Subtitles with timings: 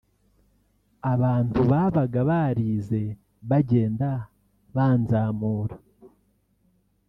[1.13, 3.01] abantu babaga barize
[3.49, 4.09] bagenda
[4.75, 5.75] banzamura